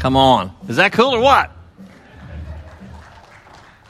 [0.00, 0.56] Come on.
[0.66, 1.50] Is that cool or what?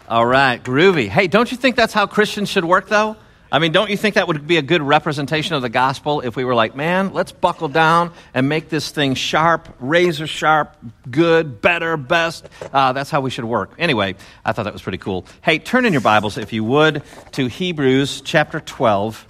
[0.09, 1.07] All right, groovy.
[1.07, 3.17] Hey, don't you think that's how Christians should work, though?
[3.53, 6.35] I mean, don't you think that would be a good representation of the gospel if
[6.35, 10.77] we were like, man, let's buckle down and make this thing sharp, razor sharp,
[11.09, 12.49] good, better, best?
[12.73, 13.71] Uh, that's how we should work.
[13.79, 15.27] Anyway, I thought that was pretty cool.
[15.43, 19.27] Hey, turn in your Bibles, if you would, to Hebrews chapter 12.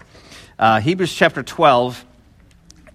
[0.59, 2.07] Uh, Hebrews chapter 12.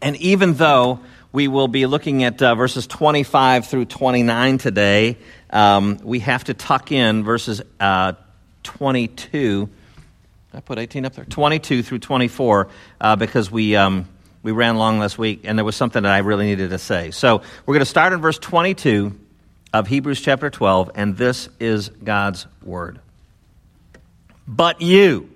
[0.01, 1.01] And even though
[1.35, 5.17] we will be looking at uh, verses 25 through 29 today,
[5.49, 8.13] um, we have to tuck in verses uh,
[8.63, 9.69] 22
[10.53, 11.25] I put 18 up there?
[11.25, 12.69] 22 through 24
[13.01, 14.07] uh, because we, um,
[14.41, 17.11] we ran long last week and there was something that I really needed to say.
[17.11, 19.19] So we're going to start in verse 22
[19.73, 23.01] of Hebrews chapter 12, and this is God's word.
[24.47, 25.29] But you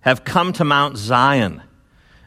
[0.00, 1.62] have come to Mount Zion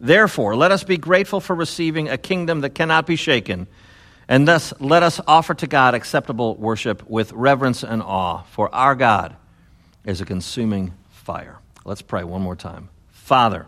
[0.00, 3.66] Therefore, let us be grateful for receiving a kingdom that cannot be shaken,
[4.28, 8.94] and thus let us offer to God acceptable worship with reverence and awe, for our
[8.94, 9.36] God
[10.04, 11.58] is a consuming fire.
[11.84, 12.90] Let's pray one more time.
[13.10, 13.66] Father,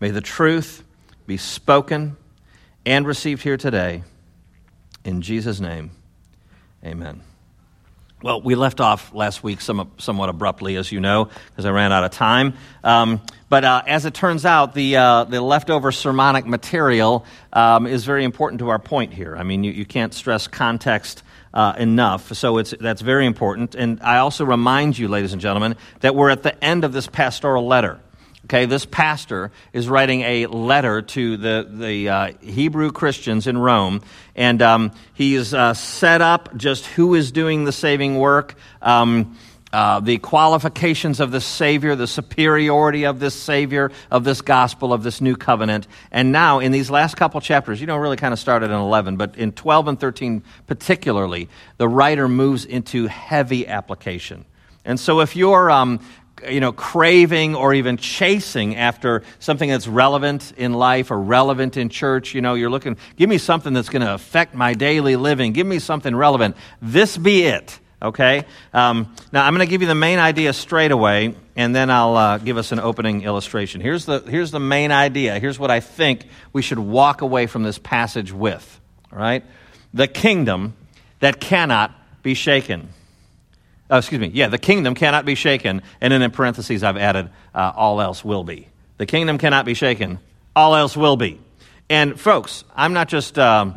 [0.00, 0.84] May the truth
[1.26, 2.16] be spoken
[2.86, 4.04] and received here today.
[5.04, 5.90] In Jesus' name,
[6.84, 7.22] amen.
[8.20, 12.02] Well, we left off last week somewhat abruptly, as you know, because I ran out
[12.02, 12.54] of time.
[12.82, 18.04] Um, but uh, as it turns out, the, uh, the leftover sermonic material um, is
[18.04, 19.36] very important to our point here.
[19.36, 21.22] I mean, you, you can't stress context
[21.54, 23.76] uh, enough, so it's, that's very important.
[23.76, 27.06] And I also remind you, ladies and gentlemen, that we're at the end of this
[27.06, 28.00] pastoral letter.
[28.48, 34.00] Okay, this pastor is writing a letter to the, the uh, Hebrew Christians in Rome,
[34.34, 39.36] and um, he's uh, set up just who is doing the saving work, um,
[39.70, 45.02] uh, the qualifications of the Savior, the superiority of this Savior, of this gospel, of
[45.02, 45.86] this new covenant.
[46.10, 49.18] And now, in these last couple chapters, you know, really kind of started in 11,
[49.18, 54.46] but in 12 and 13 particularly, the writer moves into heavy application.
[54.86, 56.00] And so, if you're um,
[56.48, 61.88] you know, craving or even chasing after something that's relevant in life or relevant in
[61.88, 62.34] church.
[62.34, 65.52] You know, you're looking, give me something that's going to affect my daily living.
[65.52, 66.56] Give me something relevant.
[66.82, 67.78] This be it.
[68.00, 68.44] Okay?
[68.72, 72.16] Um, now, I'm going to give you the main idea straight away, and then I'll
[72.16, 73.80] uh, give us an opening illustration.
[73.80, 75.38] Here's the, here's the main idea.
[75.40, 78.80] Here's what I think we should walk away from this passage with.
[79.12, 79.44] All right?
[79.92, 80.74] The kingdom
[81.18, 82.90] that cannot be shaken.
[83.90, 84.28] Oh, excuse me.
[84.28, 85.82] Yeah, the kingdom cannot be shaken.
[86.00, 88.68] And then in parentheses, I've added, uh, all else will be.
[88.98, 90.18] The kingdom cannot be shaken.
[90.54, 91.40] All else will be.
[91.88, 93.76] And folks, I'm not just um,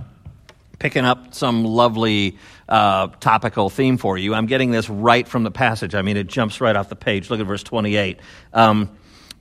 [0.79, 4.33] picking up some lovely uh, topical theme for you.
[4.33, 5.95] I'm getting this right from the passage.
[5.95, 7.29] I mean, it jumps right off the page.
[7.29, 8.19] Look at verse 28.
[8.53, 8.89] Um,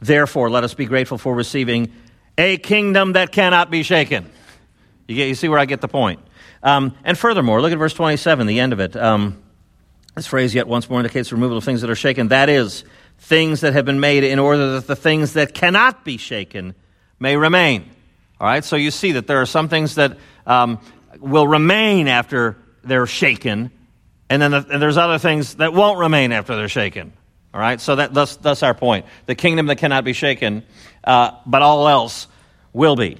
[0.01, 1.93] Therefore, let us be grateful for receiving
[2.39, 4.31] a kingdom that cannot be shaken.
[5.07, 6.21] You, get, you see where I get the point.
[6.63, 8.97] Um, and furthermore, look at verse 27, the end of it.
[8.97, 9.43] Um,
[10.21, 12.29] this phrase, yet once more, indicates removal of things that are shaken.
[12.29, 12.85] That is,
[13.21, 16.75] things that have been made in order that the things that cannot be shaken
[17.19, 17.89] may remain.
[18.39, 20.79] All right, so you see that there are some things that um,
[21.21, 23.71] will remain after they're shaken,
[24.29, 27.15] and then the, and there's other things that won't remain after they're shaken.
[27.55, 29.07] All right, so that, that's, that's our point.
[29.25, 30.65] The kingdom that cannot be shaken,
[31.03, 32.29] uh, but all else
[32.75, 33.17] will be.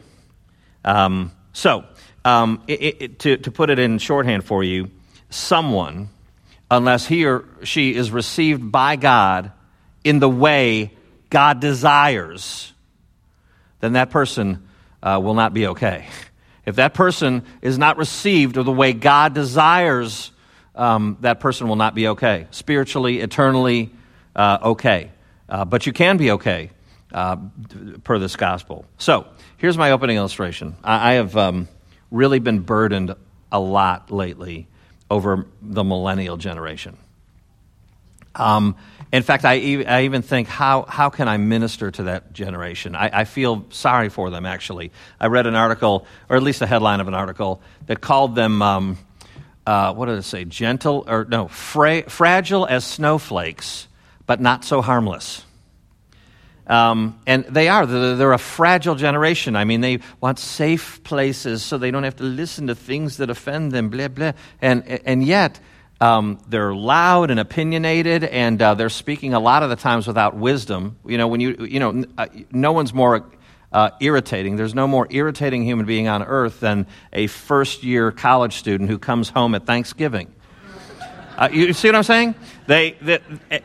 [0.85, 1.87] Um, so,
[2.27, 4.91] um, it, it, to, to put it in shorthand for you,
[5.31, 6.11] someone
[6.71, 9.53] unless he or she is received by God
[10.05, 10.93] in the way
[11.29, 12.73] God desires,
[13.81, 14.67] then that person
[15.03, 16.07] uh, will not be okay.
[16.67, 20.31] If that person is not received or the way God desires,
[20.75, 22.47] um, that person will not be okay.
[22.51, 23.91] Spiritually, eternally,
[24.37, 25.11] uh, okay.
[25.49, 26.71] Uh, but you can be okay
[27.13, 27.37] uh,
[28.05, 28.85] per this gospel.
[28.99, 29.27] So,
[29.57, 30.77] here's my opening illustration.
[30.85, 31.67] I, I have um,
[32.11, 33.17] really been burdened
[33.51, 34.69] a lot lately
[35.11, 36.97] over the millennial generation.
[38.35, 38.77] Um,
[39.13, 42.95] in fact, I, e- I, even think, how, how can I minister to that generation?
[42.95, 44.93] I, I, feel sorry for them, actually.
[45.19, 48.63] I read an article, or at least a headline of an article, that called them,
[48.63, 48.99] um,
[49.67, 53.89] uh, what did it say, gentle, or no, fra- fragile as snowflakes,
[54.27, 55.45] but not so harmless.
[56.71, 57.85] Um, and they are.
[57.85, 59.57] They're, a fragile generation.
[59.57, 63.29] I mean, they want safe places so they don't have to listen to things that
[63.29, 64.33] offend them, blah, blah.
[64.63, 65.59] And, and yet,
[66.01, 70.37] um, they're loud and opinionated, and uh, they're speaking a lot of the times without
[70.37, 70.97] wisdom.
[71.05, 73.29] You know, when you, you know, uh, no one's more
[73.73, 74.55] uh, irritating.
[74.55, 78.99] There's no more irritating human being on earth than a first year college student who
[78.99, 80.33] comes home at Thanksgiving.
[81.37, 82.35] Uh, you see what I'm saying?
[82.71, 82.93] They,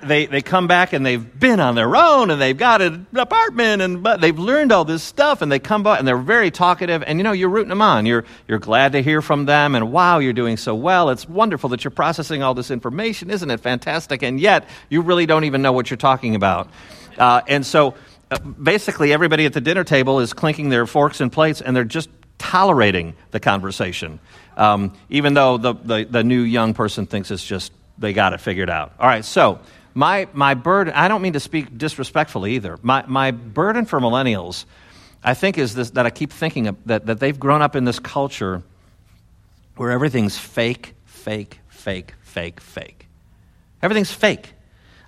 [0.02, 3.84] they, they, come back and they've been on their own and they've got an apartment
[3.84, 7.04] and but they've learned all this stuff and they come back and they're very talkative
[7.04, 8.08] and you know you're rooting them on.
[8.08, 11.12] You're, you're glad to hear from them and wow, you're doing so well.
[11.12, 13.30] It's wonderful that you're processing all this information.
[13.30, 14.24] Isn't it fantastic?
[14.24, 16.72] And yet you really don't even know what you're talking about.
[17.16, 17.94] Uh, and so
[18.32, 21.84] uh, basically everybody at the dinner table is clinking their forks and plates and they're
[21.84, 22.10] just
[22.40, 24.20] tolerating the conversation
[24.58, 28.42] um, even though the, the, the new young person thinks it's just they got it
[28.42, 28.94] figured out.
[29.00, 29.60] All right, so
[29.94, 32.78] my, my burden, I don't mean to speak disrespectfully either.
[32.82, 34.66] My, my burden for millennials,
[35.24, 37.86] I think, is this that I keep thinking of, that, that they've grown up in
[37.86, 38.64] this culture
[39.76, 43.08] where everything's fake, fake, fake, fake, fake.
[43.82, 44.54] Everything's fake.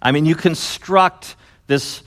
[0.02, 1.36] I mean, you construct
[1.68, 2.02] this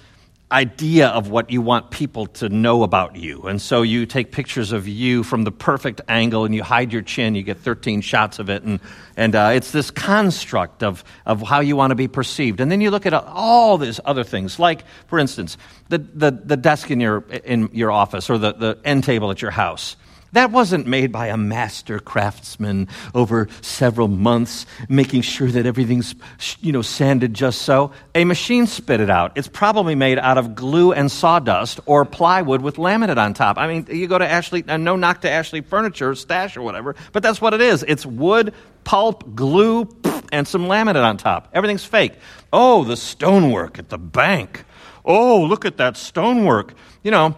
[0.53, 3.43] idea of what you want people to know about you.
[3.43, 7.03] And so you take pictures of you from the perfect angle and you hide your
[7.03, 7.35] chin.
[7.35, 8.65] You get 13 shots of it.
[8.65, 8.81] And,
[9.17, 12.61] and uh, it's this construct of, of how you want to be perceived.
[12.61, 15.57] And then you look at all these other things, like, for instance,
[15.89, 19.41] the, the, the desk in your, in your office or the, the end table at
[19.41, 19.97] your house.
[20.33, 26.15] That wasn't made by a master craftsman over several months, making sure that everything's,
[26.61, 27.93] you know, sanded just so.
[28.15, 29.33] A machine spit it out.
[29.37, 33.59] It's probably made out of glue and sawdust or plywood with laminate on top.
[33.59, 36.95] I mean, you go to Ashley, uh, no knock to Ashley Furniture, Stash or whatever,
[37.13, 37.85] but that's what it is.
[37.89, 38.55] It's wood,
[38.85, 39.89] pulp, glue,
[40.33, 41.49] and some laminate on top.
[41.53, 42.13] Everything's fake.
[42.53, 44.65] Oh, the stonework at the bank.
[45.05, 46.75] Oh, look at that stonework.
[47.03, 47.37] You know,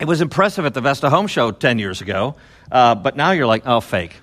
[0.00, 2.34] it was impressive at the Vesta Home Show 10 years ago,
[2.72, 4.16] uh, but now you're like, oh, fake.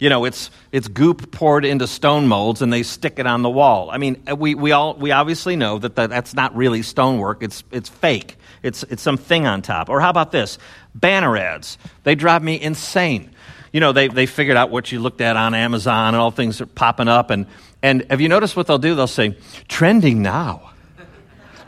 [0.00, 3.48] You know, it's, it's goop poured into stone molds and they stick it on the
[3.48, 3.90] wall.
[3.92, 7.62] I mean, we, we, all, we obviously know that, that that's not really stonework, it's,
[7.70, 8.36] it's fake.
[8.64, 9.88] It's, it's some thing on top.
[9.88, 10.58] Or how about this?
[10.94, 11.78] Banner ads.
[12.02, 13.30] They drive me insane.
[13.72, 16.60] You know, they, they figured out what you looked at on Amazon and all things
[16.60, 17.30] are popping up.
[17.30, 17.46] And,
[17.82, 18.94] and have you noticed what they'll do?
[18.94, 19.36] They'll say,
[19.68, 20.73] trending now.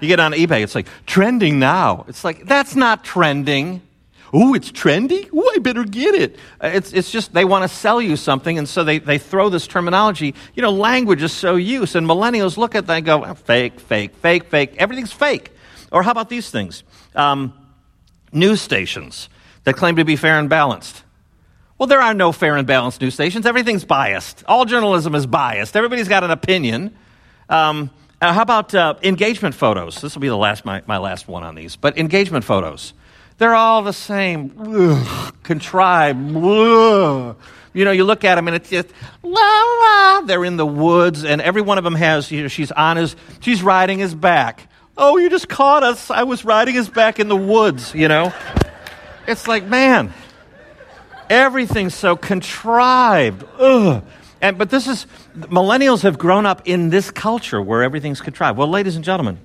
[0.00, 2.04] You get on eBay, it's like, trending now.
[2.08, 3.82] It's like, that's not trending.
[4.34, 5.32] Ooh, it's trendy?
[5.32, 6.36] Ooh, I better get it.
[6.60, 9.48] Uh, it's, it's just they want to sell you something, and so they, they throw
[9.48, 10.34] this terminology.
[10.54, 14.14] You know, language is so used, and millennials look at that and go, fake, fake,
[14.16, 14.74] fake, fake.
[14.78, 15.52] Everything's fake.
[15.92, 16.82] Or how about these things?
[17.14, 17.52] Um,
[18.32, 19.28] news stations
[19.64, 21.02] that claim to be fair and balanced.
[21.78, 23.46] Well, there are no fair and balanced news stations.
[23.46, 24.42] Everything's biased.
[24.48, 25.76] All journalism is biased.
[25.76, 26.96] Everybody's got an opinion.
[27.48, 27.90] Um,
[28.20, 30.00] uh, how about uh, engagement photos?
[30.00, 31.76] This will be the last, my, my last one on these.
[31.76, 32.94] But engagement photos.
[33.38, 36.34] They're all the same, ugh, contrived.
[36.34, 37.36] Ugh.
[37.74, 38.88] You know, you look at them and it's just
[39.22, 40.22] la la.
[40.22, 42.30] They're in the woods, and every one of them has.
[42.32, 43.14] You know, she's on his.
[43.40, 44.66] She's riding his back.
[44.96, 46.10] Oh, you just caught us.
[46.10, 47.94] I was riding his back in the woods.
[47.94, 48.32] You know,
[49.26, 50.14] it's like man,
[51.28, 53.44] everything's so contrived.
[53.58, 54.02] Ugh.
[54.40, 58.58] And, but this is, millennials have grown up in this culture where everything's contrived.
[58.58, 59.38] Well, ladies and gentlemen,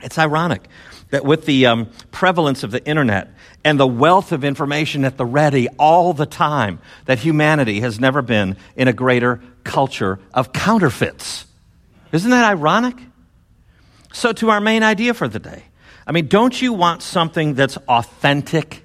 [0.00, 0.68] it's ironic
[1.10, 3.28] that with the um, prevalence of the internet
[3.64, 8.22] and the wealth of information at the ready all the time, that humanity has never
[8.22, 11.46] been in a greater culture of counterfeits.
[12.12, 12.96] Isn't that ironic?
[14.12, 15.64] So, to our main idea for the day.
[16.06, 18.83] I mean, don't you want something that's authentic?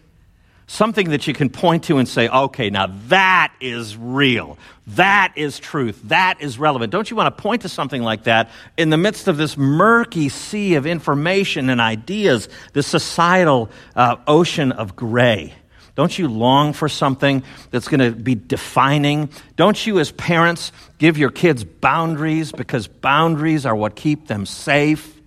[0.69, 4.57] Something that you can point to and say, okay, now that is real.
[4.85, 5.99] That is truth.
[6.05, 6.91] That is relevant.
[6.91, 10.29] Don't you want to point to something like that in the midst of this murky
[10.29, 15.53] sea of information and ideas, this societal uh, ocean of gray?
[15.95, 19.29] Don't you long for something that's going to be defining?
[19.55, 25.18] Don't you, as parents, give your kids boundaries because boundaries are what keep them safe?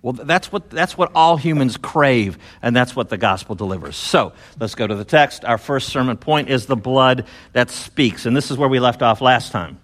[0.00, 3.96] Well, that's what, that's what all humans crave, and that's what the gospel delivers.
[3.96, 5.44] So, let's go to the text.
[5.44, 9.02] Our first sermon point is the blood that speaks, and this is where we left
[9.02, 9.80] off last time.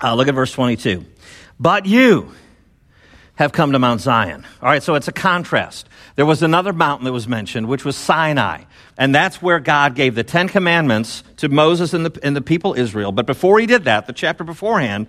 [0.00, 1.04] Uh, look at verse 22.
[1.58, 2.32] But you
[3.34, 4.46] have come to Mount Zion.
[4.62, 5.88] All right, so it's a contrast.
[6.14, 8.64] There was another mountain that was mentioned, which was Sinai,
[8.96, 12.74] and that's where God gave the Ten Commandments to Moses and the, and the people
[12.74, 13.10] Israel.
[13.10, 15.08] But before he did that, the chapter beforehand,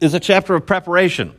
[0.00, 1.34] is a chapter of preparation.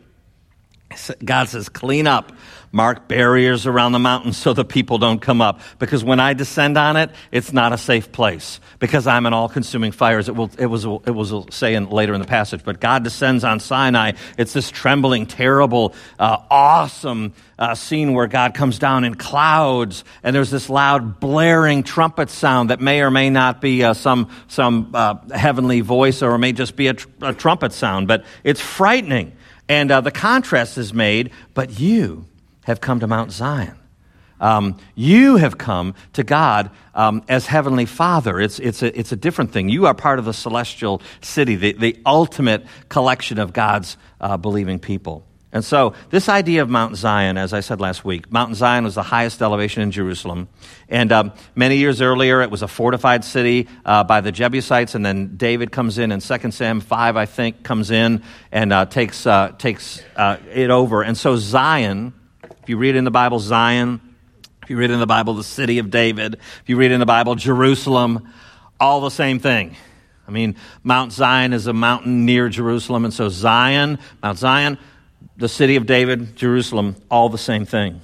[1.24, 2.31] God says, clean up,
[2.72, 5.62] mark barriers around the mountain so the people don't come up.
[5.77, 8.60] Because when I descend on it, it's not a safe place.
[8.79, 12.22] Because I'm an all-consuming fire, as it will, it was, it was saying later in
[12.22, 12.63] the passage.
[12.63, 14.13] But God descends on Sinai.
[14.38, 20.36] It's this trembling, terrible, uh, awesome uh, scene where God comes down in clouds, and
[20.36, 24.91] there's this loud, blaring trumpet sound that may or may not be uh, some some
[24.93, 28.08] uh, heavenly voice, or it may just be a, tr- a trumpet sound.
[28.08, 29.34] But it's frightening.
[29.69, 32.25] And uh, the contrast is made, but you
[32.63, 33.75] have come to Mount Zion.
[34.41, 38.39] Um, you have come to God um, as Heavenly Father.
[38.39, 39.69] It's, it's, a, it's a different thing.
[39.69, 44.79] You are part of the celestial city, the, the ultimate collection of God's uh, believing
[44.79, 45.25] people.
[45.51, 48.94] And so, this idea of Mount Zion, as I said last week, Mount Zion was
[48.94, 50.48] the highest elevation in Jerusalem.
[50.88, 54.94] And um, many years earlier, it was a fortified city uh, by the Jebusites.
[54.94, 58.86] And then David comes in, and 2 Sam 5, I think, comes in and uh,
[58.86, 61.01] takes, uh, takes uh, it over.
[61.01, 62.13] And so, Zion,
[62.44, 64.01] if you read in the Bible, Zion,
[64.62, 67.08] if you read in the Bible, the city of David, if you read in the
[67.08, 68.32] Bible, Jerusalem,
[68.79, 69.75] all the same thing.
[70.27, 73.03] I mean, Mount Zion is a mountain near Jerusalem.
[73.03, 74.77] And so, Zion, Mount Zion,
[75.39, 78.01] the city of David, Jerusalem, all the same thing.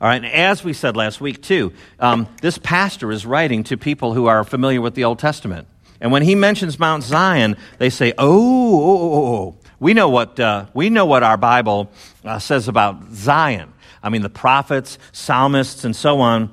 [0.00, 3.76] All right, and as we said last week, too, um, this pastor is writing to
[3.76, 5.68] people who are familiar with the Old Testament.
[6.00, 9.56] And when he mentions Mount Zion, they say, oh, oh, oh, oh.
[9.78, 11.92] we know what, uh, we know what our Bible
[12.24, 13.72] uh, says about Zion.
[14.02, 16.50] I mean, the prophets, psalmists, and so on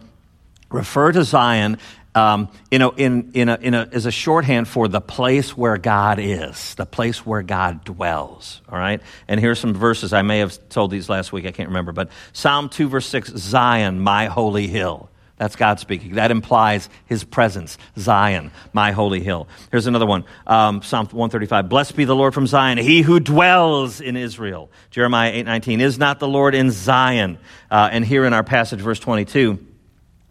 [0.69, 1.79] refer to Zion
[2.15, 5.77] um, in a, in, in a, in a, as a shorthand for the place where
[5.77, 8.61] God is, the place where God dwells.
[8.69, 9.01] All right?
[9.27, 10.13] And here's some verses.
[10.13, 11.91] I may have told these last week, I can't remember.
[11.91, 15.09] But Psalm 2, verse 6 Zion, my holy hill.
[15.37, 16.15] That's God speaking.
[16.15, 17.77] That implies his presence.
[17.97, 19.47] Zion, my holy hill.
[19.71, 20.25] Here's another one.
[20.45, 21.69] Um, Psalm 135.
[21.69, 24.69] Blessed be the Lord from Zion, he who dwells in Israel.
[24.91, 25.79] Jeremiah 8, 19.
[25.79, 27.37] Is not the Lord in Zion?
[27.71, 29.65] Uh, and here in our passage, verse 22.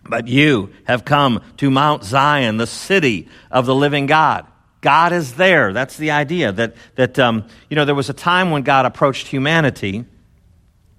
[0.09, 4.47] But you have come to Mount Zion, the city of the living God.
[4.81, 5.73] God is there.
[5.73, 6.53] That's the idea.
[6.53, 10.05] That, that um, you know, there was a time when God approached humanity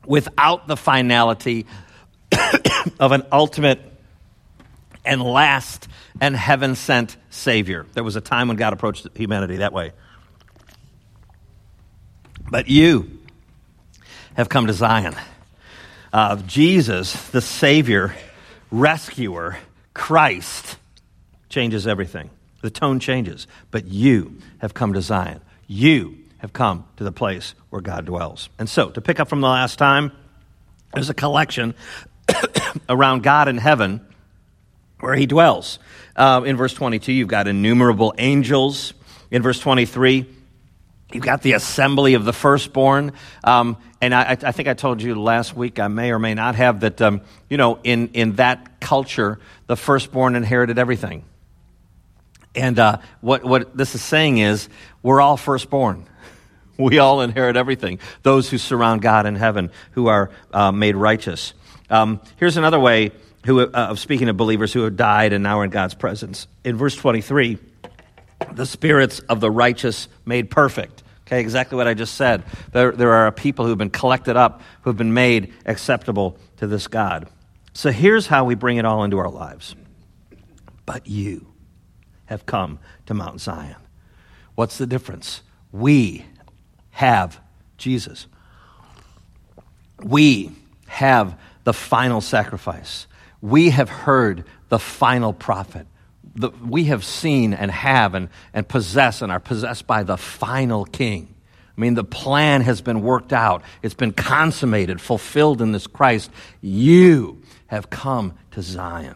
[0.05, 1.65] without the finality
[2.99, 3.79] of an ultimate
[5.05, 5.87] and last
[6.21, 7.85] and heaven sent Savior.
[7.93, 9.93] There was a time when God approached humanity that way.
[12.49, 13.19] But you
[14.35, 15.15] have come to Zion.
[16.11, 18.15] Uh, Jesus, the Savior,
[18.71, 19.57] rescuer,
[19.93, 20.77] Christ,
[21.49, 22.29] changes everything.
[22.61, 23.47] The tone changes.
[23.71, 25.41] But you have come to Zion.
[25.67, 28.49] You have come to the place where God dwells.
[28.57, 30.11] And so, to pick up from the last time,
[30.93, 31.75] there's a collection
[32.89, 34.05] around God in heaven
[34.99, 35.79] where he dwells.
[36.15, 38.93] Uh, in verse 22, you've got innumerable angels.
[39.31, 40.25] In verse 23,
[41.11, 43.13] you've got the assembly of the firstborn.
[43.43, 46.55] Um, and I, I, think I told you last week, I may or may not
[46.55, 51.23] have, that, um, you know, in, in that culture, the firstborn inherited everything.
[52.55, 54.69] And uh, what, what this is saying is,
[55.03, 56.05] we're all firstborn.
[56.77, 57.99] We all inherit everything.
[58.23, 61.53] Those who surround God in heaven, who are uh, made righteous.
[61.89, 63.11] Um, here's another way
[63.45, 66.47] who, uh, of speaking of believers who have died and now are in God's presence.
[66.63, 67.57] In verse 23,
[68.53, 71.03] the spirits of the righteous made perfect.
[71.27, 72.43] Okay, exactly what I just said.
[72.71, 77.29] There, there are people who've been collected up, who've been made acceptable to this God.
[77.73, 79.75] So here's how we bring it all into our lives.
[80.85, 81.53] But you
[82.25, 83.75] have come to Mount Zion.
[84.55, 85.43] What's the difference?
[85.71, 86.25] We
[86.91, 87.39] have
[87.77, 88.27] Jesus.
[90.03, 90.51] We
[90.87, 93.05] have the final sacrifice.
[93.41, 95.85] We have heard the final prophet
[96.35, 100.85] the, we have seen and have and, and possess and are possessed by the final
[100.85, 101.33] king.
[101.77, 106.29] I mean, the plan has been worked out, it's been consummated, fulfilled in this Christ.
[106.61, 109.15] You have come to Zion.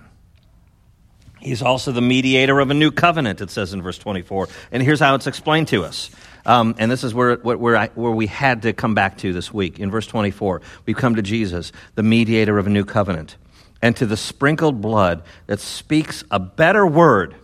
[1.41, 4.47] He's also the mediator of a new covenant, it says in verse 24.
[4.71, 6.09] And here's how it's explained to us.
[6.45, 9.53] Um, and this is where, where, I, where we had to come back to this
[9.53, 9.79] week.
[9.79, 13.35] In verse 24, we come to Jesus, the mediator of a new covenant
[13.83, 17.35] and to the sprinkled blood that speaks a better word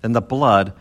[0.00, 0.72] than the blood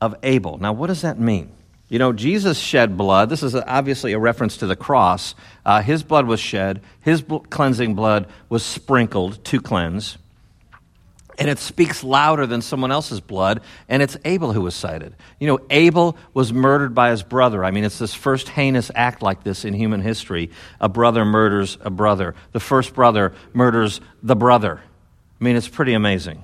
[0.00, 0.58] of Abel.
[0.58, 1.52] Now, what does that mean?
[1.88, 3.30] You know, Jesus shed blood.
[3.30, 5.36] This is obviously a reference to the cross.
[5.64, 10.18] Uh, his blood was shed, his cleansing blood was sprinkled to cleanse
[11.38, 15.14] and it speaks louder than someone else's blood, and it's Abel who was cited.
[15.38, 17.64] You know, Abel was murdered by his brother.
[17.64, 20.50] I mean, it's this first heinous act like this in human history.
[20.80, 22.34] A brother murders a brother.
[22.52, 24.80] The first brother murders the brother.
[25.40, 26.42] I mean, it's pretty amazing.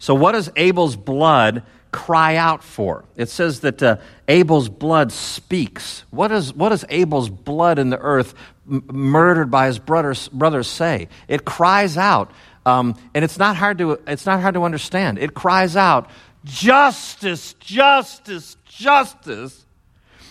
[0.00, 3.04] So, what does Abel's blood cry out for.
[3.16, 3.96] It says that uh,
[4.26, 6.04] Abel's blood speaks.
[6.10, 8.34] What, is, what does Abel's blood in the earth,
[8.70, 11.08] m- murdered by his brothers, brothers, say?
[11.28, 12.30] It cries out,
[12.68, 15.18] um, and it's not, hard to, it's not hard to understand.
[15.18, 16.10] It cries out,
[16.44, 19.66] Justice, justice, justice.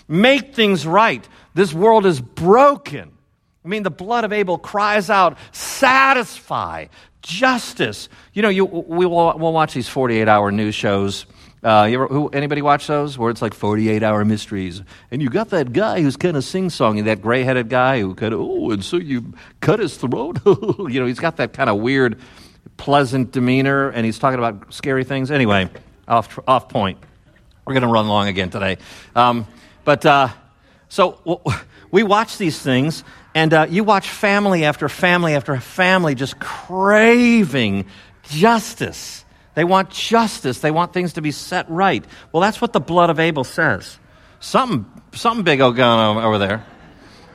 [0.06, 1.26] Make things right.
[1.54, 3.12] This world is broken.
[3.64, 6.86] I mean, the blood of Abel cries out, satisfy,
[7.22, 8.08] justice.
[8.32, 11.26] You know, you, we will, we'll watch these 48 hour news shows.
[11.62, 14.82] Uh, ever, who, anybody watch those where it's like 48 hour mysteries?
[15.10, 18.14] And you got that guy who's kind of sing songy, that gray headed guy who
[18.14, 20.38] kind of, oh, and so you cut his throat?
[20.46, 22.20] you know, he's got that kind of weird,
[22.76, 25.30] pleasant demeanor, and he's talking about scary things.
[25.30, 25.68] Anyway,
[26.06, 26.98] off, off point.
[27.66, 28.78] We're going to run long again today.
[29.14, 29.46] Um,
[29.84, 30.28] but uh,
[30.88, 31.42] so
[31.90, 37.86] we watch these things, and uh, you watch family after family after family just craving
[38.22, 39.24] justice.
[39.58, 40.60] They want justice.
[40.60, 42.04] They want things to be set right.
[42.30, 43.98] Well, that's what the blood of Abel says.
[44.38, 46.64] Something, something big going on over there.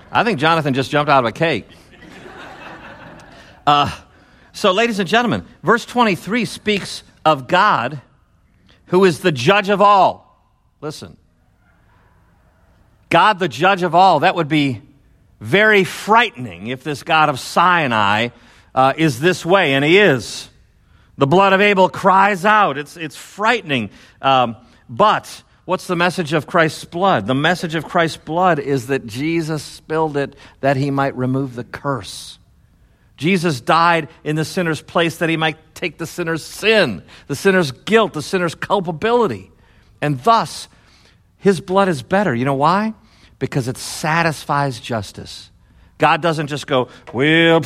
[0.10, 1.68] I think Jonathan just jumped out of a cake.
[3.68, 3.94] Uh,
[4.53, 8.01] so, ladies and gentlemen, verse 23 speaks of God
[8.86, 10.50] who is the judge of all.
[10.80, 11.18] Listen.
[13.10, 14.82] God, the judge of all, that would be
[15.42, 18.30] very frightening if this God of Sinai
[18.74, 20.50] uh, is this way, and he is.
[21.17, 22.77] The blood of Abel cries out.
[22.77, 23.91] It's, it's frightening.
[24.22, 24.55] Um,
[24.89, 27.27] but what's the message of Christ's blood?
[27.27, 31.63] The message of Christ's blood is that Jesus spilled it that he might remove the
[31.63, 32.39] curse.
[33.15, 37.72] Jesus died in the sinner's place that he might take the sinner's sin, the sinner's
[37.72, 39.51] guilt, the sinner's culpability.
[40.01, 40.67] And thus,
[41.38, 42.34] his blood is better.
[42.34, 42.93] You know why?
[43.38, 45.51] Because it satisfies justice.
[46.00, 47.62] God doesn't just go, well,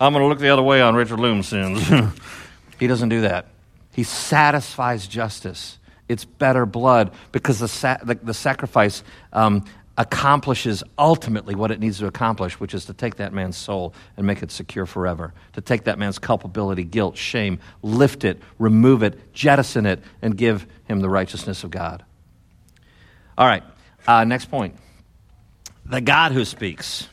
[0.00, 1.82] I'm going to look the other way on Richard Loom's sins.
[2.82, 3.46] he doesn't do that.
[3.92, 5.78] He satisfies justice.
[6.08, 9.64] It's better blood because the, sa- the, the sacrifice um,
[9.96, 14.26] accomplishes ultimately what it needs to accomplish, which is to take that man's soul and
[14.26, 19.32] make it secure forever, to take that man's culpability, guilt, shame, lift it, remove it,
[19.32, 22.04] jettison it, and give him the righteousness of God.
[23.38, 23.62] All right,
[24.08, 24.74] uh, next point.
[25.86, 27.06] The God who speaks.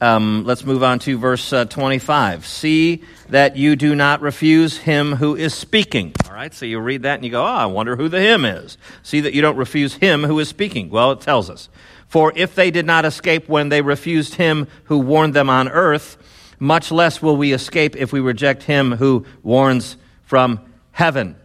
[0.00, 2.46] Um, let's move on to verse uh, 25.
[2.46, 6.12] See that you do not refuse him who is speaking.
[6.26, 8.44] All right, so you read that and you go, oh, I wonder who the him
[8.44, 8.76] is.
[9.02, 10.90] See that you don't refuse him who is speaking.
[10.90, 11.68] Well, it tells us.
[12.08, 16.16] For if they did not escape when they refused him who warned them on earth,
[16.58, 20.60] much less will we escape if we reject him who warns from
[20.92, 21.36] heaven.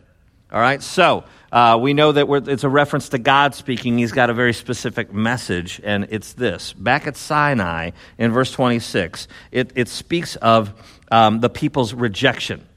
[0.51, 3.97] All right, so uh, we know that it's a reference to God speaking.
[3.97, 6.73] He's got a very specific message, and it's this.
[6.73, 10.73] Back at Sinai, in verse 26, it, it speaks of
[11.11, 12.67] um, the people's rejection.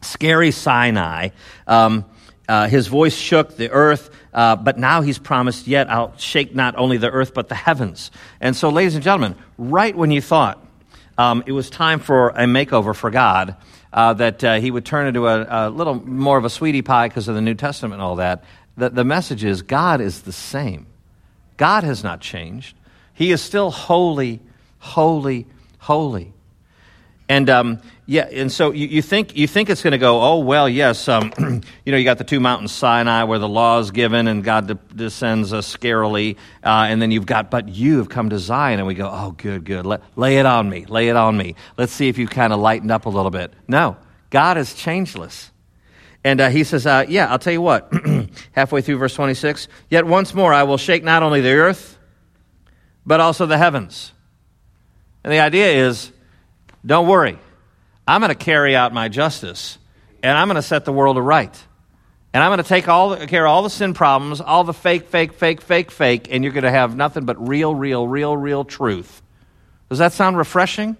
[0.00, 1.30] Scary Sinai.
[1.66, 2.04] Um,
[2.48, 6.76] uh, his voice shook the earth, uh, but now he's promised, Yet I'll shake not
[6.76, 8.10] only the earth, but the heavens.
[8.40, 10.62] And so, ladies and gentlemen, right when you thought
[11.16, 13.56] um, it was time for a makeover for God,
[13.94, 17.06] uh, that uh, he would turn into a, a, little more of a sweetie pie
[17.06, 18.42] because of the New Testament and all that,
[18.76, 20.86] the, the message is God is the same.
[21.56, 22.76] God has not changed.
[23.14, 24.40] He is still holy,
[24.80, 25.46] holy,
[25.78, 26.32] holy.
[27.28, 30.20] And um, yeah, and so you, you, think you think it's going to go.
[30.20, 31.08] Oh well, yes.
[31.08, 31.32] Um,
[31.86, 34.66] you know, you got the two mountains Sinai where the law is given and God
[34.66, 37.50] de- descends uh, scarily, uh, and then you've got.
[37.50, 39.08] But you have come to Zion, and we go.
[39.10, 39.86] Oh, good, good.
[39.86, 40.84] Let, lay it on me.
[40.84, 41.54] Lay it on me.
[41.78, 43.54] Let's see if you kind of lightened up a little bit.
[43.68, 43.96] No,
[44.28, 45.50] God is changeless.
[46.24, 47.92] And uh, he says, uh, Yeah, I'll tell you what.
[48.52, 51.98] halfway through verse 26, yet once more I will shake not only the earth,
[53.06, 54.12] but also the heavens.
[55.22, 56.10] And the idea is
[56.84, 57.38] don't worry.
[58.06, 59.78] I'm going to carry out my justice,
[60.22, 61.58] and I'm going to set the world aright.
[62.34, 64.74] And I'm going to take all the, care of all the sin problems, all the
[64.74, 68.36] fake, fake, fake, fake, fake, and you're going to have nothing but real, real, real,
[68.36, 69.22] real truth.
[69.88, 70.96] Does that sound refreshing?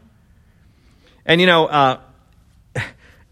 [1.27, 2.01] And you know, uh,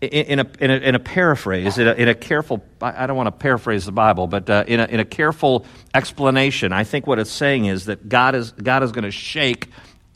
[0.00, 3.28] in, a, in, a, in a paraphrase, in a, in a, careful, I don't want
[3.28, 7.20] to paraphrase the Bible, but uh, in, a, in a careful explanation, I think what
[7.20, 9.68] it's saying is that God is, God is going to shake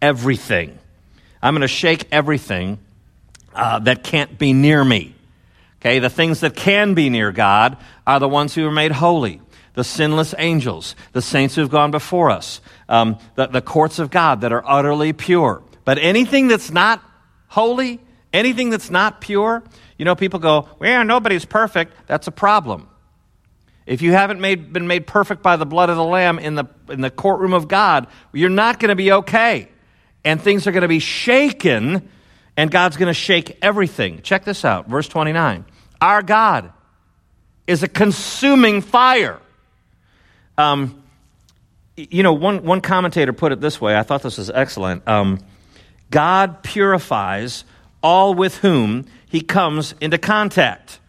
[0.02, 0.76] everything.
[1.40, 2.80] I'm going to shake everything
[3.56, 5.14] uh, that can't be near me.
[5.80, 9.40] Okay, the things that can be near God are the ones who are made holy
[9.76, 14.10] the sinless angels, the saints who have gone before us, um, the, the courts of
[14.10, 15.62] God that are utterly pure.
[15.84, 17.02] But anything that's not
[17.46, 18.00] holy,
[18.32, 19.62] anything that's not pure,
[19.98, 21.92] you know, people go, well, nobody's perfect.
[22.06, 22.88] That's a problem.
[23.84, 26.64] If you haven't made, been made perfect by the blood of the Lamb in the,
[26.88, 29.68] in the courtroom of God, you're not going to be okay
[30.24, 32.08] and things are going to be shaken,
[32.56, 34.22] and God's going to shake everything.
[34.22, 35.64] Check this out, verse 29.
[36.00, 36.72] Our God
[37.66, 39.40] is a consuming fire.
[40.56, 41.02] Um,
[41.96, 43.96] you know, one, one commentator put it this way.
[43.96, 45.06] I thought this was excellent.
[45.08, 45.40] Um,
[46.10, 47.64] God purifies
[48.02, 51.00] all with whom he comes into contact.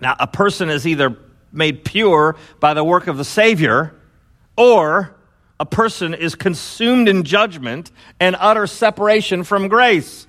[0.00, 1.16] Now, a person is either
[1.52, 3.94] made pure by the work of the Savior,
[4.56, 5.14] or
[5.60, 10.26] a person is consumed in judgment and utter separation from grace.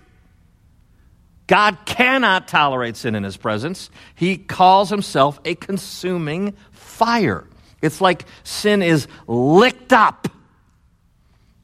[1.48, 3.89] God cannot tolerate sin in his presence.
[4.13, 7.48] He calls himself a consuming fire.
[7.82, 10.28] It's like sin is licked up.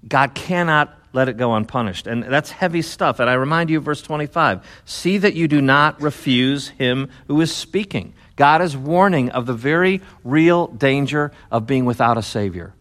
[0.08, 2.08] God cannot let it go unpunished.
[2.08, 3.20] And that's heavy stuff.
[3.20, 7.42] And I remind you of verse 25 see that you do not refuse him who
[7.42, 8.14] is speaking.
[8.38, 12.74] God is warning of the very real danger of being without a Savior.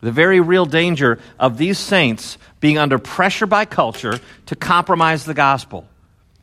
[0.00, 5.34] The very real danger of these saints being under pressure by culture to compromise the
[5.34, 5.86] gospel.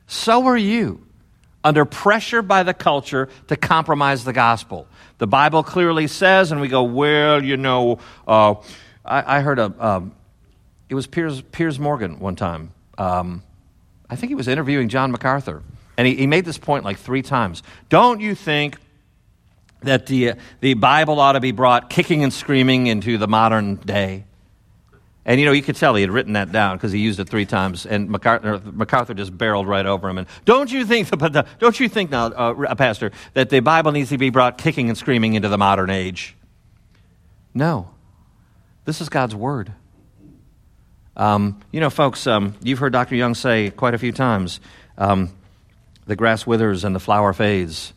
[0.07, 1.07] So are you
[1.67, 4.87] under pressure by the culture to compromise the gospel.
[5.17, 8.55] The Bible clearly says, and we go, well, you know, uh,
[9.03, 10.13] I, I, heard a, um,
[10.87, 12.71] it was Piers, Piers Morgan one time.
[12.97, 13.43] Um,
[14.09, 15.61] I think he was interviewing John MacArthur.
[15.97, 17.63] And he, he made this point like three times.
[17.89, 18.77] Don't you think
[19.81, 24.25] that the, the Bible ought to be brought kicking and screaming into the modern day?
[25.27, 27.27] And you know, you could tell he had written that down because he used it
[27.27, 30.19] three times, and MacArthur, MacArthur just barreled right over him.
[30.19, 31.09] And don't you think,
[31.59, 34.97] don't you think now, uh, Pastor, that the Bible needs to be brought kicking and
[34.97, 36.33] screaming into the modern age?
[37.53, 37.89] No,
[38.85, 39.73] this is God's word.
[41.17, 43.15] Um, you know, folks, um, you've heard Dr.
[43.15, 44.61] Young say quite a few times,
[44.97, 45.29] um,
[46.05, 47.91] the grass withers and the flower fades,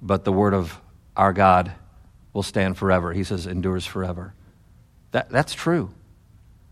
[0.00, 0.80] but the word of
[1.16, 1.72] our God
[2.32, 3.12] will stand forever.
[3.12, 4.34] He says, endures forever.
[5.10, 5.90] That, that's true.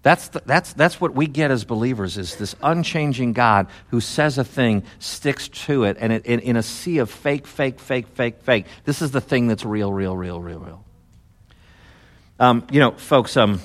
[0.03, 4.39] That's, the, that's, that's what we get as believers is this unchanging God who says
[4.39, 8.09] a thing, sticks to it, and it, in, in a sea of fake, fake, fake,
[8.09, 10.85] fake, fake, this is the thing that's real, real, real, real, real.
[12.39, 13.61] Um, you know, folks, um,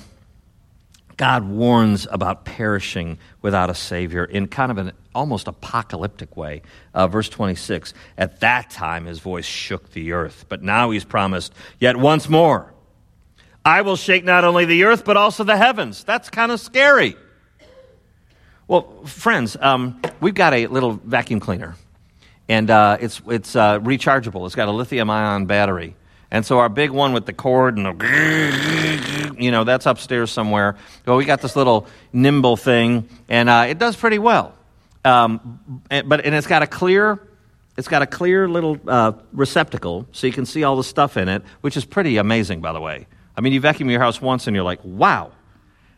[1.16, 6.62] God warns about perishing without a Savior in kind of an almost apocalyptic way.
[6.92, 11.54] Uh, verse 26 At that time his voice shook the earth, but now he's promised,
[11.80, 12.74] Yet once more,
[13.64, 16.04] I will shake not only the earth, but also the heavens.
[16.04, 17.16] That's kind of scary.
[18.68, 21.76] Well, friends, um, we've got a little vacuum cleaner,
[22.48, 24.44] and uh, it's, it's uh, rechargeable.
[24.46, 25.96] It's got a lithium ion battery.
[26.36, 30.76] And so our big one with the cord and the, you know, that's upstairs somewhere.
[31.06, 34.52] Well, we got this little nimble thing, and uh, it does pretty well.
[35.02, 37.26] Um, and, but and it's got a clear,
[37.78, 41.30] it's got a clear little uh, receptacle, so you can see all the stuff in
[41.30, 43.06] it, which is pretty amazing, by the way.
[43.34, 45.32] I mean, you vacuum your house once, and you're like, wow,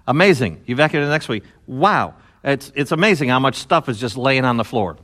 [0.06, 0.62] amazing.
[0.66, 2.14] You vacuum it the next week, wow.
[2.44, 4.98] It's it's amazing how much stuff is just laying on the floor.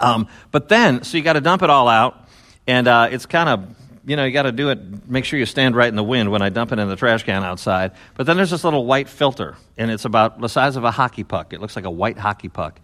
[0.00, 2.28] Um, but then, so you got to dump it all out,
[2.66, 3.74] and uh, it's kind of
[4.06, 6.30] you know, you got to do it, make sure you stand right in the wind
[6.30, 7.92] when I dump it in the trash can outside.
[8.14, 11.24] But then there's this little white filter, and it's about the size of a hockey
[11.24, 11.52] puck.
[11.52, 12.80] It looks like a white hockey puck.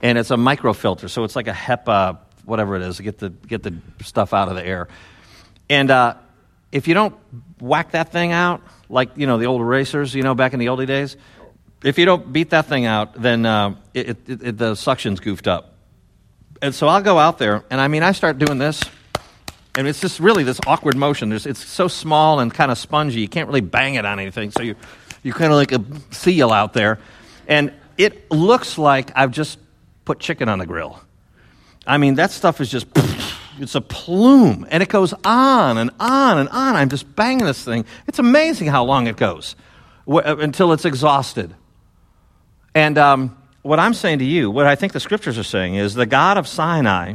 [0.00, 3.30] And it's a microfilter, so it's like a HEPA, whatever it is, to get the,
[3.30, 4.88] get the stuff out of the air.
[5.68, 6.14] And uh,
[6.72, 7.14] if you don't
[7.60, 10.66] whack that thing out, like, you know, the old racers, you know, back in the
[10.66, 11.16] oldie days,
[11.84, 15.46] if you don't beat that thing out, then uh, it, it, it, the suction's goofed
[15.46, 15.74] up.
[16.60, 18.82] And so I'll go out there, and I mean, I start doing this
[19.74, 21.30] and it's just really this awkward motion.
[21.30, 24.50] There's, it's so small and kind of spongy, you can't really bang it on anything.
[24.50, 24.76] So you,
[25.22, 25.82] you're kind of like a
[26.14, 26.98] seal out there.
[27.48, 29.58] And it looks like I've just
[30.04, 31.00] put chicken on the grill.
[31.86, 32.86] I mean, that stuff is just,
[33.58, 34.66] it's a plume.
[34.70, 36.76] And it goes on and on and on.
[36.76, 37.86] I'm just banging this thing.
[38.06, 39.56] It's amazing how long it goes
[40.06, 41.54] uh, until it's exhausted.
[42.74, 45.94] And um, what I'm saying to you, what I think the scriptures are saying is
[45.94, 47.14] the God of Sinai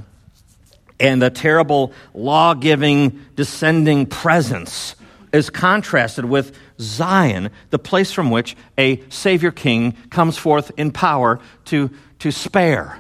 [0.99, 4.95] and the terrible law giving, descending presence
[5.33, 11.39] is contrasted with Zion, the place from which a Savior King comes forth in power
[11.65, 12.99] to, to spare.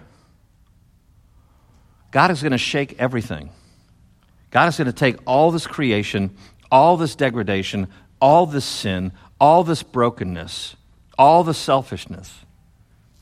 [2.11, 3.49] God is going to shake everything.
[4.51, 6.35] God is going to take all this creation,
[6.71, 7.87] all this degradation,
[8.21, 10.75] all this sin, all this brokenness,
[11.17, 12.45] all the selfishness,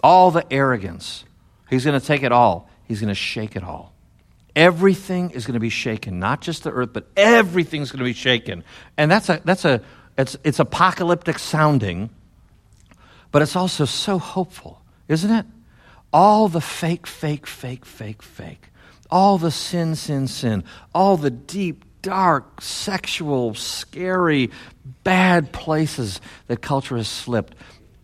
[0.04, 1.26] all the arrogance.
[1.70, 2.70] He's going to take it all.
[2.86, 3.95] He's going to shake it all.
[4.56, 8.14] Everything is going to be shaken, not just the earth, but everything's going to be
[8.14, 8.64] shaken.
[8.98, 9.82] And that's a, that's a,
[10.18, 12.10] it's, it's apocalyptic sounding,
[13.32, 15.46] but it's also so hopeful, isn't it?
[16.14, 18.70] All the fake, fake, fake, fake, fake,
[19.12, 20.64] all the sin, sin, sin,
[20.94, 24.52] all the deep, dark, sexual, scary,
[25.04, 27.56] bad places that culture has slipped,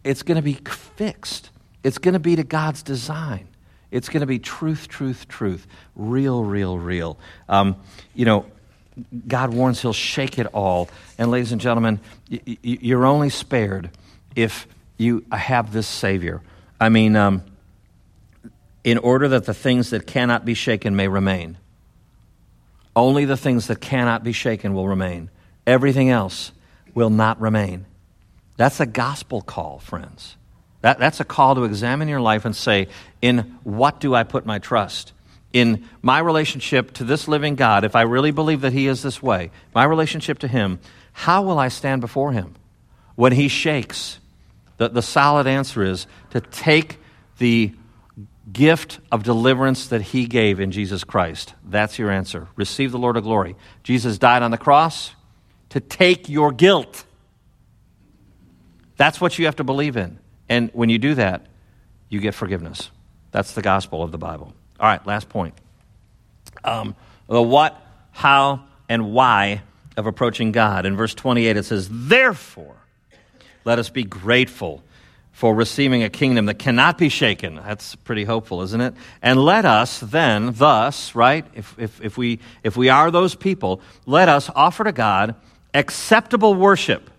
[0.04, 0.54] it's going to be
[0.96, 1.50] fixed.
[1.84, 3.48] It's going to be to God's design.
[3.92, 5.68] It's going to be truth, truth, truth.
[5.96, 7.20] Real, real, real.
[7.50, 7.76] Um,
[8.16, 8.46] you know,
[9.28, 10.90] God warns he'll shake it all.
[11.18, 13.92] And, ladies and gentlemen, you're only spared
[14.36, 16.42] if you have this Savior.
[16.80, 17.44] I mean, um,
[18.84, 21.58] in order that the things that cannot be shaken may remain.
[22.96, 25.30] Only the things that cannot be shaken will remain.
[25.66, 26.52] Everything else
[26.94, 27.86] will not remain.
[28.58, 30.36] That's a gospel call, friends.
[30.82, 32.88] That, that's a call to examine your life and say,
[33.22, 35.14] in what do I put my trust?
[35.54, 39.22] In my relationship to this living God, if I really believe that He is this
[39.22, 40.80] way, my relationship to Him,
[41.14, 42.56] how will I stand before Him?
[43.16, 44.20] When He shakes,
[44.78, 46.98] the, the solid answer is to take
[47.38, 47.74] the
[48.52, 51.54] gift of deliverance that He gave in Jesus Christ.
[51.64, 52.48] That's your answer.
[52.56, 53.56] Receive the Lord of glory.
[53.84, 55.14] Jesus died on the cross
[55.70, 57.06] to take your guilt.
[58.98, 60.20] That's what you have to believe in.
[60.52, 61.46] And when you do that,
[62.10, 62.92] you get forgiveness.
[63.32, 64.54] That's the gospel of the Bible.
[64.82, 65.54] All right, last point.
[66.66, 66.94] Um,
[67.28, 69.62] the what, how, and why
[69.96, 70.86] of approaching God.
[70.86, 72.76] In verse 28, it says, Therefore,
[73.64, 74.84] let us be grateful
[75.32, 77.56] for receiving a kingdom that cannot be shaken.
[77.56, 78.94] That's pretty hopeful, isn't it?
[79.22, 83.80] And let us then, thus, right, if, if, if, we, if we are those people,
[84.06, 85.34] let us offer to God
[85.74, 87.10] acceptable worship.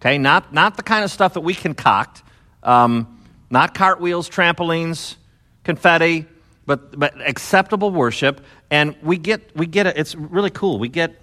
[0.00, 2.22] Okay, not, not the kind of stuff that we concoct,
[2.62, 5.16] um, not cartwheels, trampolines,
[5.64, 6.26] confetti,
[6.66, 8.44] but, but acceptable worship.
[8.70, 10.78] And we get, we get a, it's really cool.
[10.78, 11.20] We get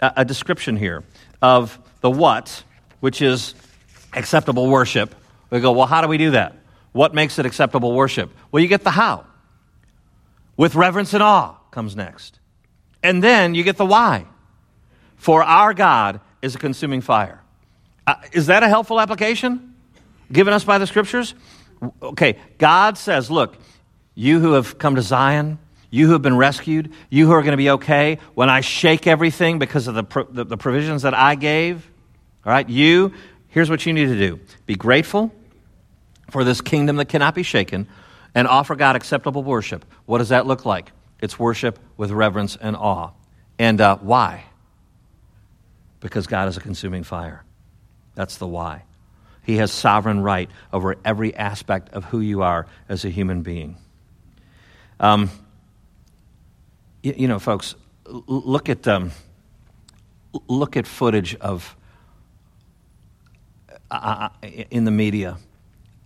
[0.00, 1.04] a, a description here
[1.42, 2.64] of the what,
[3.00, 3.54] which is
[4.14, 5.14] acceptable worship.
[5.50, 6.56] We go, well, how do we do that?
[6.92, 8.30] What makes it acceptable worship?
[8.50, 9.26] Well, you get the how.
[10.56, 12.40] With reverence and awe comes next.
[13.02, 14.24] And then you get the why.
[15.16, 17.42] For our God is a consuming fire.
[18.06, 19.74] Uh, is that a helpful application?
[20.32, 21.34] Given us by the scriptures?
[22.02, 23.56] Okay, God says, look,
[24.14, 25.58] you who have come to Zion,
[25.90, 29.06] you who have been rescued, you who are going to be okay when I shake
[29.06, 31.88] everything because of the, pro- the, the provisions that I gave,
[32.44, 33.12] all right, you,
[33.48, 35.32] here's what you need to do be grateful
[36.30, 37.86] for this kingdom that cannot be shaken
[38.34, 39.84] and offer God acceptable worship.
[40.06, 40.92] What does that look like?
[41.20, 43.10] It's worship with reverence and awe.
[43.58, 44.44] And uh, why?
[46.00, 47.42] Because God is a consuming fire.
[48.14, 48.82] That's the why.
[49.46, 53.76] He has sovereign right over every aspect of who you are as a human being.
[54.98, 55.30] Um,
[57.00, 59.12] you, you, know, folks, look at, um,
[60.48, 61.76] look at footage of
[63.88, 65.36] uh, uh, in the media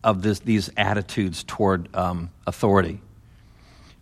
[0.04, 3.00] of this, these attitudes toward um, authority.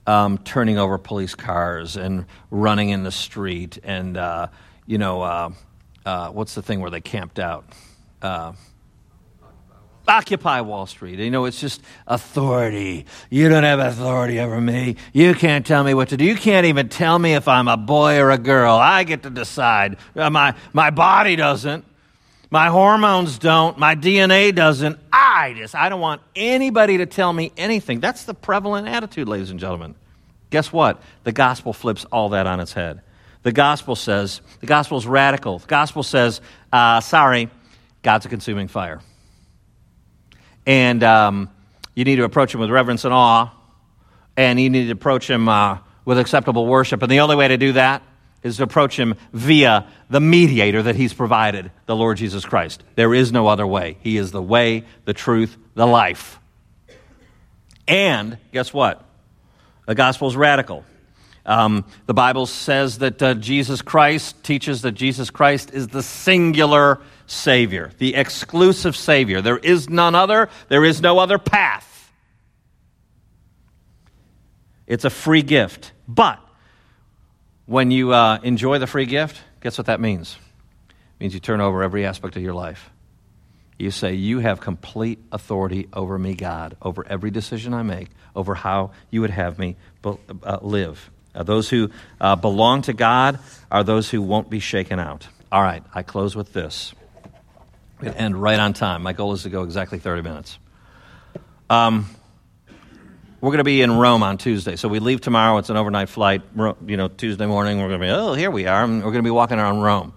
[0.04, 4.48] Um, turning over police cars and running in the street, and uh,
[4.86, 5.50] you know, uh,
[6.04, 7.66] uh, what's the thing where they camped out?
[10.08, 11.18] Occupy Wall Street.
[11.18, 13.06] You know, it's just authority.
[13.30, 14.96] You don't have authority over me.
[15.12, 16.24] You can't tell me what to do.
[16.24, 18.74] You can't even tell me if I'm a boy or a girl.
[18.74, 19.98] I get to decide.
[20.16, 21.84] Uh, my, my body doesn't.
[22.50, 23.78] My hormones don't.
[23.78, 24.98] My DNA doesn't.
[25.12, 28.00] I just, I don't want anybody to tell me anything.
[28.00, 29.94] That's the prevalent attitude, ladies and gentlemen.
[30.50, 31.02] Guess what?
[31.24, 33.02] The gospel flips all that on its head.
[33.42, 35.58] The gospel says, the gospel is radical.
[35.58, 36.40] The gospel says,
[36.72, 37.50] uh, sorry,
[38.02, 39.00] God's a consuming fire.
[40.68, 41.50] And um,
[41.94, 43.50] you need to approach him with reverence and awe.
[44.36, 47.02] And you need to approach him uh, with acceptable worship.
[47.02, 48.02] And the only way to do that
[48.42, 52.84] is to approach him via the mediator that he's provided, the Lord Jesus Christ.
[52.96, 53.96] There is no other way.
[54.00, 56.38] He is the way, the truth, the life.
[57.88, 59.02] And guess what?
[59.86, 60.84] The gospel is radical.
[61.48, 67.00] Um, the Bible says that uh, Jesus Christ teaches that Jesus Christ is the singular
[67.26, 69.40] Savior, the exclusive Savior.
[69.40, 72.12] There is none other, there is no other path.
[74.86, 75.92] It's a free gift.
[76.06, 76.38] But
[77.64, 80.36] when you uh, enjoy the free gift, guess what that means?
[80.90, 82.90] It means you turn over every aspect of your life.
[83.78, 88.54] You say, You have complete authority over me, God, over every decision I make, over
[88.54, 91.10] how you would have me uh, live.
[91.34, 93.38] Uh, those who uh, belong to God
[93.70, 95.26] are those who won't be shaken out.
[95.50, 96.94] All right, I close with this
[98.00, 99.02] and end right on time.
[99.02, 100.58] My goal is to go exactly 30 minutes.
[101.70, 102.06] Um,
[103.40, 104.76] we're going to be in Rome on Tuesday.
[104.76, 105.58] So we leave tomorrow.
[105.58, 106.42] It's an overnight flight.
[106.56, 108.82] You know, Tuesday morning, we're going to be, oh, here we are.
[108.82, 110.12] And we're going to be walking around Rome.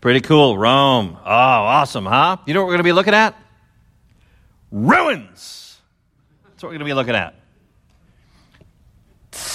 [0.00, 0.56] Pretty cool.
[0.56, 1.16] Rome.
[1.18, 2.38] Oh, awesome, huh?
[2.46, 3.34] You know what we're going to be looking at?
[4.70, 5.78] Ruins.
[6.44, 7.34] That's what we're going to be looking at.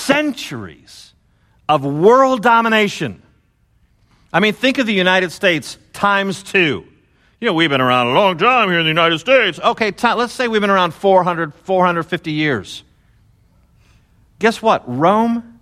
[0.09, 1.13] Centuries
[1.67, 3.21] of world domination.
[4.33, 6.85] I mean, think of the United States times two
[7.39, 9.59] you know, we've been around a long time here in the United States.
[9.59, 12.83] Okay, t- let's say we've been around 400, 450 years.
[14.39, 14.83] Guess what?
[14.85, 15.59] Rome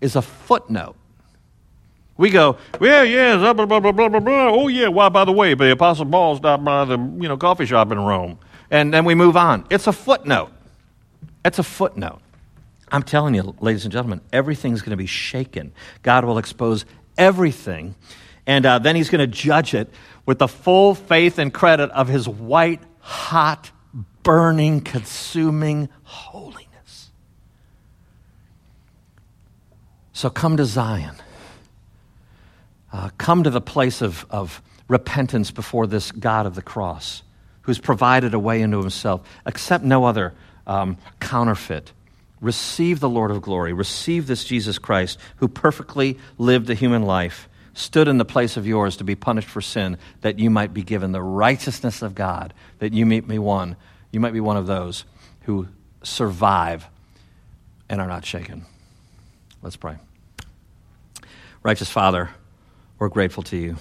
[0.00, 0.96] is a footnote.
[2.16, 4.48] We go, yeah, yeah, blah, blah, blah, blah, blah, blah.
[4.48, 7.66] Oh, yeah, why, by the way, the Apostle Paul stopped by the you know, coffee
[7.66, 8.38] shop in Rome.
[8.70, 9.66] And then we move on.
[9.70, 10.50] It's a footnote.
[11.44, 12.20] It's a footnote.
[12.90, 15.72] I'm telling you, ladies and gentlemen, everything's going to be shaken.
[16.02, 16.84] God will expose
[17.16, 17.94] everything,
[18.46, 19.90] and uh, then He's going to judge it
[20.26, 23.70] with the full faith and credit of His white, hot,
[24.22, 27.10] burning, consuming holiness.
[30.12, 31.14] So come to Zion.
[32.92, 37.22] Uh, come to the place of, of repentance before this God of the cross,
[37.62, 39.22] who's provided a way into himself.
[39.46, 40.34] Accept no other
[40.66, 41.92] um, counterfeit.
[42.40, 43.72] Receive the Lord of glory.
[43.72, 48.66] Receive this Jesus Christ, who perfectly lived a human life, stood in the place of
[48.66, 52.54] yours to be punished for sin, that you might be given the righteousness of God,
[52.78, 53.76] that you might be one.
[54.10, 55.04] You might be one of those
[55.42, 55.68] who
[56.02, 56.86] survive
[57.88, 58.64] and are not shaken.
[59.62, 59.96] Let's pray.
[61.62, 62.30] Righteous Father,
[62.98, 63.76] we're grateful to you.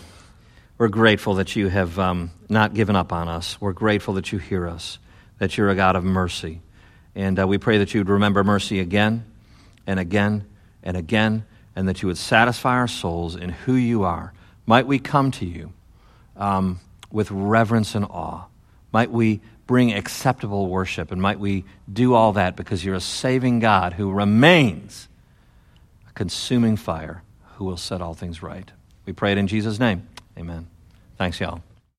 [0.77, 3.59] We're grateful that you have um, not given up on us.
[3.61, 4.99] We're grateful that you hear us,
[5.37, 6.61] that you're a God of mercy.
[7.19, 9.25] And uh, we pray that you would remember mercy again
[9.85, 10.45] and again
[10.81, 11.43] and again,
[11.75, 14.31] and that you would satisfy our souls in who you are.
[14.65, 15.73] Might we come to you
[16.37, 16.79] um,
[17.11, 18.45] with reverence and awe.
[18.93, 23.59] Might we bring acceptable worship, and might we do all that because you're a saving
[23.59, 25.09] God who remains
[26.07, 27.21] a consuming fire
[27.57, 28.71] who will set all things right.
[29.05, 30.07] We pray it in Jesus' name.
[30.37, 30.67] Amen.
[31.17, 31.61] Thanks, y'all.